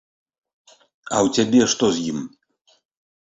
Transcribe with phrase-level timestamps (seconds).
[1.15, 2.19] А ў цябе што з ім?